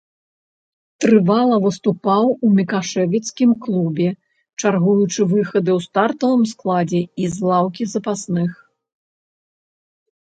Трывала 1.03 1.57
выступаў 1.65 2.25
у 2.47 2.49
мікашэвіцкім 2.59 3.51
клубе, 3.65 4.09
чаргуючы 4.63 5.21
выхады 5.35 5.71
ў 5.77 5.87
стартавым 5.87 6.43
складзе 6.53 7.01
і 7.25 7.31
з 7.35 7.51
лаўкі 7.51 7.83
запасных. 7.97 8.51